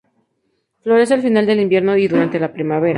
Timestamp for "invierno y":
1.59-2.07